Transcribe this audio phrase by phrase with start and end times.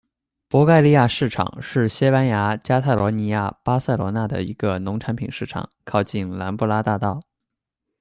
[0.49, 7.21] 博盖利亚市场是西班牙加泰罗尼亚巴塞罗那的一个农产品市场，靠近兰布拉大道。